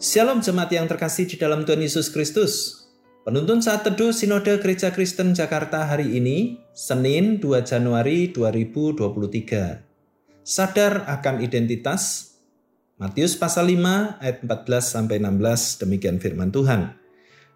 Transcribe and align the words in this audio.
Shalom 0.00 0.40
jemaat 0.40 0.72
yang 0.72 0.88
terkasih 0.88 1.28
di 1.28 1.36
dalam 1.36 1.68
Tuhan 1.68 1.84
Yesus 1.84 2.08
Kristus. 2.08 2.72
Penuntun 3.20 3.60
saat 3.60 3.84
teduh 3.84 4.16
Sinode 4.16 4.56
Gereja 4.56 4.88
Kristen 4.96 5.36
Jakarta 5.36 5.84
hari 5.84 6.16
ini, 6.16 6.56
Senin 6.72 7.36
2 7.36 7.68
Januari 7.68 8.32
2023. 8.32 10.40
Sadar 10.40 11.04
akan 11.04 11.44
identitas. 11.44 12.32
Matius 12.96 13.36
pasal 13.36 13.76
5 13.76 14.24
ayat 14.24 14.40
14 14.40 14.88
sampai 14.88 15.20
16 15.20 15.84
demikian 15.84 16.16
firman 16.16 16.48
Tuhan. 16.48 16.96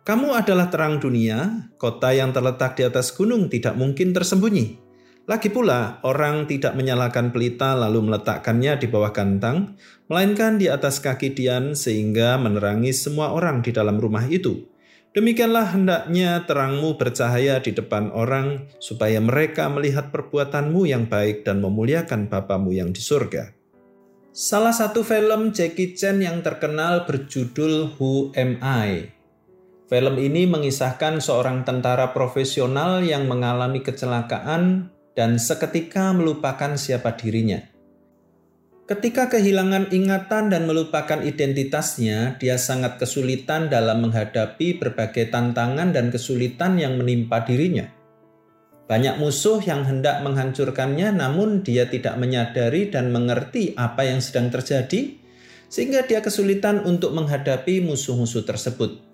Kamu 0.05 0.37
adalah 0.37 0.69
terang 0.69 1.01
dunia, 1.01 1.73
kota 1.81 2.13
yang 2.13 2.37
terletak 2.37 2.77
di 2.77 2.85
atas 2.85 3.09
gunung 3.17 3.49
tidak 3.49 3.73
mungkin 3.73 4.13
tersembunyi. 4.13 4.84
Lagi 5.25 5.49
pula, 5.49 6.05
orang 6.05 6.45
tidak 6.45 6.77
menyalakan 6.77 7.33
pelita 7.33 7.73
lalu 7.73 8.13
meletakkannya 8.13 8.77
di 8.77 8.93
bawah 8.93 9.09
kantang, 9.09 9.73
melainkan 10.05 10.61
di 10.61 10.69
atas 10.69 11.01
kaki 11.01 11.33
Dian 11.33 11.73
sehingga 11.73 12.37
menerangi 12.37 12.93
semua 12.93 13.33
orang 13.33 13.65
di 13.65 13.73
dalam 13.73 13.97
rumah 13.97 14.29
itu. 14.29 14.69
Demikianlah 15.17 15.73
hendaknya 15.73 16.45
terangmu 16.45 17.01
bercahaya 17.01 17.57
di 17.65 17.73
depan 17.73 18.13
orang, 18.13 18.69
supaya 18.77 19.17
mereka 19.17 19.73
melihat 19.73 20.13
perbuatanmu 20.13 20.85
yang 20.85 21.09
baik 21.09 21.49
dan 21.49 21.65
memuliakan 21.65 22.29
Bapamu 22.29 22.77
yang 22.77 22.93
di 22.93 23.01
surga. 23.01 23.49
Salah 24.29 24.77
satu 24.77 25.01
film 25.07 25.57
Jackie 25.57 25.97
Chan 25.97 26.21
yang 26.21 26.45
terkenal 26.45 27.09
berjudul 27.09 27.97
Who 27.97 28.37
Am 28.37 28.61
I? 28.61 29.09
Film 29.89 30.21
ini 30.21 30.45
mengisahkan 30.45 31.23
seorang 31.25 31.65
tentara 31.65 32.13
profesional 32.13 33.01
yang 33.01 33.25
mengalami 33.25 33.81
kecelakaan 33.81 34.93
dan 35.15 35.39
seketika 35.39 36.11
melupakan 36.11 36.75
siapa 36.75 37.15
dirinya. 37.15 37.63
Ketika 38.85 39.33
kehilangan 39.33 39.97
ingatan 39.97 40.53
dan 40.53 40.69
melupakan 40.69 41.25
identitasnya, 41.25 42.37
dia 42.37 42.61
sangat 42.61 43.01
kesulitan 43.01 43.73
dalam 43.73 44.05
menghadapi 44.05 44.77
berbagai 44.77 45.33
tantangan 45.33 45.97
dan 45.97 46.13
kesulitan 46.13 46.77
yang 46.77 47.01
menimpa 47.01 47.41
dirinya. 47.49 47.89
Banyak 48.85 49.17
musuh 49.17 49.65
yang 49.65 49.89
hendak 49.89 50.21
menghancurkannya, 50.21 51.17
namun 51.17 51.65
dia 51.65 51.89
tidak 51.89 52.21
menyadari 52.21 52.93
dan 52.93 53.09
mengerti 53.09 53.73
apa 53.73 54.05
yang 54.05 54.21
sedang 54.21 54.53
terjadi, 54.53 55.17
sehingga 55.73 56.05
dia 56.05 56.21
kesulitan 56.21 56.85
untuk 56.85 57.17
menghadapi 57.17 57.81
musuh-musuh 57.81 58.45
tersebut. 58.45 59.14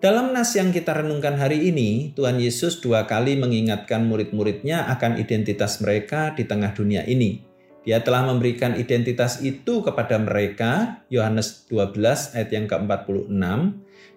Dalam 0.00 0.32
nas 0.32 0.56
yang 0.56 0.72
kita 0.72 0.96
renungkan 0.96 1.36
hari 1.36 1.68
ini, 1.68 2.16
Tuhan 2.16 2.40
Yesus 2.40 2.80
dua 2.80 3.04
kali 3.04 3.36
mengingatkan 3.36 4.08
murid-muridnya 4.08 4.88
akan 4.96 5.20
identitas 5.20 5.76
mereka 5.84 6.32
di 6.32 6.48
tengah 6.48 6.72
dunia 6.72 7.04
ini. 7.04 7.44
Dia 7.84 8.00
telah 8.00 8.24
memberikan 8.24 8.80
identitas 8.80 9.44
itu 9.44 9.84
kepada 9.84 10.16
mereka, 10.16 11.04
Yohanes 11.12 11.68
12 11.68 12.32
ayat 12.32 12.48
yang 12.48 12.64
ke-46. 12.64 13.44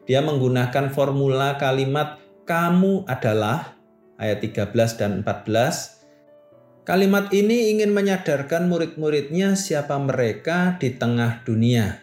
Dia 0.08 0.24
menggunakan 0.24 0.88
formula 0.88 1.60
kalimat 1.60 2.16
kamu 2.48 3.04
adalah 3.04 3.76
ayat 4.16 4.40
13 4.40 4.72
dan 4.96 5.12
14. 5.20 6.88
Kalimat 6.88 7.28
ini 7.36 7.76
ingin 7.76 7.92
menyadarkan 7.92 8.72
murid-muridnya 8.72 9.60
siapa 9.60 10.00
mereka 10.00 10.80
di 10.80 10.96
tengah 10.96 11.44
dunia. 11.44 12.03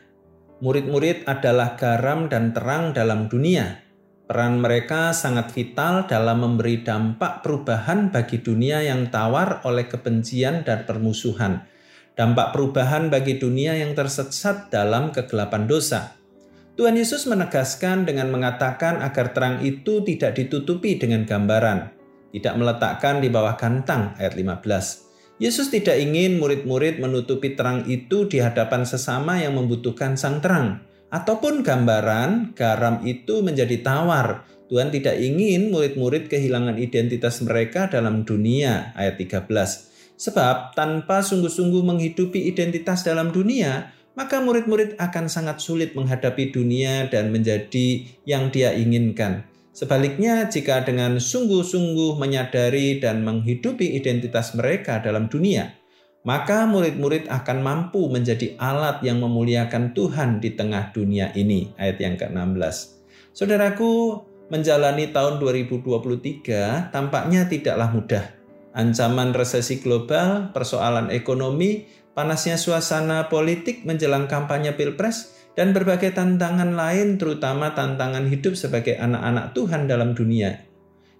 Murid-murid 0.60 1.24
adalah 1.24 1.72
garam 1.80 2.28
dan 2.28 2.52
terang 2.52 2.92
dalam 2.92 3.32
dunia. 3.32 3.80
Peran 4.28 4.60
mereka 4.60 5.16
sangat 5.16 5.56
vital 5.56 6.04
dalam 6.04 6.44
memberi 6.44 6.84
dampak 6.84 7.40
perubahan 7.40 8.12
bagi 8.12 8.44
dunia 8.44 8.84
yang 8.84 9.08
tawar 9.08 9.64
oleh 9.64 9.88
kebencian 9.88 10.60
dan 10.62 10.84
permusuhan. 10.84 11.64
Dampak 12.12 12.52
perubahan 12.52 13.08
bagi 13.08 13.40
dunia 13.40 13.72
yang 13.80 13.96
tersesat 13.96 14.68
dalam 14.68 15.16
kegelapan 15.16 15.64
dosa. 15.64 16.20
Tuhan 16.76 16.92
Yesus 16.92 17.24
menegaskan 17.24 18.04
dengan 18.04 18.28
mengatakan 18.28 19.00
agar 19.00 19.32
terang 19.32 19.64
itu 19.64 20.04
tidak 20.04 20.36
ditutupi 20.36 21.00
dengan 21.00 21.24
gambaran, 21.24 21.88
tidak 22.36 22.54
meletakkan 22.60 23.24
di 23.24 23.32
bawah 23.32 23.56
kantang 23.56 24.12
ayat 24.20 24.36
15 24.36 25.09
Yesus 25.40 25.72
tidak 25.72 25.96
ingin 25.96 26.36
murid-murid 26.36 27.00
menutupi 27.00 27.56
terang 27.56 27.88
itu 27.88 28.28
di 28.28 28.44
hadapan 28.44 28.84
sesama 28.84 29.40
yang 29.40 29.56
membutuhkan 29.56 30.20
sang 30.20 30.44
terang. 30.44 30.84
Ataupun 31.08 31.64
gambaran 31.64 32.52
garam 32.52 33.00
itu 33.08 33.40
menjadi 33.40 33.80
tawar. 33.80 34.44
Tuhan 34.68 34.92
tidak 34.92 35.16
ingin 35.16 35.72
murid-murid 35.72 36.28
kehilangan 36.28 36.76
identitas 36.76 37.40
mereka 37.40 37.88
dalam 37.88 38.28
dunia. 38.28 38.92
Ayat 38.92 39.16
13. 39.16 39.48
Sebab 40.20 40.76
tanpa 40.76 41.24
sungguh-sungguh 41.24 41.88
menghidupi 41.88 42.44
identitas 42.44 43.00
dalam 43.00 43.32
dunia, 43.32 43.96
maka 44.12 44.44
murid-murid 44.44 45.00
akan 45.00 45.32
sangat 45.32 45.64
sulit 45.64 45.96
menghadapi 45.96 46.52
dunia 46.52 47.08
dan 47.08 47.32
menjadi 47.32 48.04
yang 48.28 48.52
dia 48.52 48.76
inginkan. 48.76 49.48
Sebaliknya, 49.70 50.50
jika 50.50 50.82
dengan 50.82 51.22
sungguh-sungguh 51.22 52.18
menyadari 52.18 52.98
dan 52.98 53.22
menghidupi 53.22 53.94
identitas 53.94 54.58
mereka 54.58 54.98
dalam 54.98 55.30
dunia, 55.30 55.70
maka 56.26 56.68
murid-murid 56.68 57.30
akan 57.30 57.58
mampu 57.64 58.10
menjadi 58.10 58.58
alat 58.60 59.00
yang 59.00 59.22
memuliakan 59.24 59.96
Tuhan 59.96 60.42
di 60.42 60.52
tengah 60.52 60.92
dunia 60.92 61.32
ini. 61.32 61.72
Ayat 61.80 61.96
yang 62.02 62.18
ke-16. 62.20 63.00
Saudaraku, 63.32 64.20
menjalani 64.50 65.14
tahun 65.14 65.38
2023 65.38 66.90
tampaknya 66.90 67.46
tidaklah 67.46 67.88
mudah. 67.94 68.24
Ancaman 68.74 69.32
resesi 69.32 69.78
global, 69.80 70.50
persoalan 70.50 71.10
ekonomi, 71.14 71.86
panasnya 72.12 72.58
suasana 72.58 73.30
politik 73.30 73.86
menjelang 73.86 74.26
kampanye 74.26 74.74
Pilpres, 74.74 75.39
dan 75.58 75.74
berbagai 75.74 76.14
tantangan 76.14 76.74
lain 76.74 77.18
terutama 77.18 77.74
tantangan 77.74 78.30
hidup 78.30 78.54
sebagai 78.54 78.94
anak-anak 78.98 79.52
Tuhan 79.54 79.90
dalam 79.90 80.14
dunia. 80.14 80.62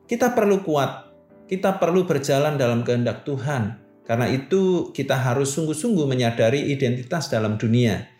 Kita 0.06 0.34
perlu 0.34 0.62
kuat, 0.62 1.10
kita 1.50 1.78
perlu 1.82 2.06
berjalan 2.06 2.54
dalam 2.54 2.86
kehendak 2.86 3.26
Tuhan. 3.26 3.78
Karena 4.06 4.26
itu 4.26 4.90
kita 4.90 5.14
harus 5.14 5.54
sungguh-sungguh 5.54 6.02
menyadari 6.02 6.66
identitas 6.74 7.30
dalam 7.30 7.54
dunia. 7.54 8.10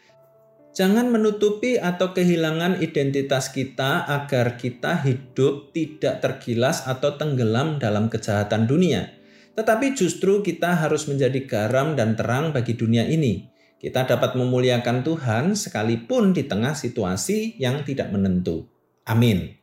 Jangan 0.70 1.10
menutupi 1.10 1.82
atau 1.82 2.14
kehilangan 2.14 2.78
identitas 2.78 3.50
kita 3.50 4.06
agar 4.06 4.54
kita 4.54 5.02
hidup 5.02 5.74
tidak 5.74 6.22
tergilas 6.22 6.86
atau 6.86 7.18
tenggelam 7.18 7.82
dalam 7.82 8.06
kejahatan 8.06 8.70
dunia. 8.70 9.10
Tetapi 9.58 9.98
justru 9.98 10.46
kita 10.46 10.78
harus 10.78 11.10
menjadi 11.10 11.42
garam 11.42 11.98
dan 11.98 12.14
terang 12.14 12.54
bagi 12.54 12.78
dunia 12.78 13.02
ini 13.10 13.50
kita 13.80 14.04
dapat 14.04 14.36
memuliakan 14.36 15.00
Tuhan 15.00 15.56
sekalipun 15.56 16.36
di 16.36 16.44
tengah 16.44 16.76
situasi 16.76 17.56
yang 17.56 17.80
tidak 17.80 18.12
menentu. 18.12 18.68
Amin. 19.08 19.56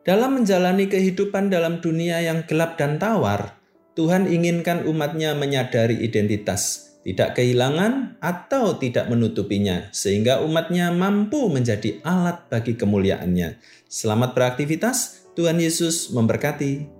Dalam 0.00 0.40
menjalani 0.40 0.88
kehidupan 0.88 1.52
dalam 1.52 1.84
dunia 1.84 2.24
yang 2.24 2.48
gelap 2.48 2.80
dan 2.80 2.96
tawar, 2.96 3.60
Tuhan 3.92 4.32
inginkan 4.32 4.88
umatnya 4.88 5.36
menyadari 5.36 6.00
identitas, 6.00 6.94
tidak 7.04 7.36
kehilangan 7.36 8.16
atau 8.24 8.80
tidak 8.80 9.12
menutupinya, 9.12 9.92
sehingga 9.92 10.40
umatnya 10.40 10.88
mampu 10.88 11.52
menjadi 11.52 12.00
alat 12.00 12.48
bagi 12.48 12.80
kemuliaannya. 12.80 13.60
Selamat 13.92 14.32
beraktivitas, 14.32 15.28
Tuhan 15.36 15.60
Yesus 15.60 16.14
memberkati. 16.16 16.95